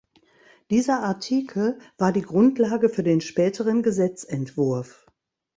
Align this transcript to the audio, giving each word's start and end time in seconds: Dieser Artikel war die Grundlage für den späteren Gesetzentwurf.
Dieser 0.71 1.03
Artikel 1.03 1.77
war 1.99 2.11
die 2.11 2.23
Grundlage 2.23 2.89
für 2.89 3.03
den 3.03 3.21
späteren 3.21 3.83
Gesetzentwurf. 3.83 5.05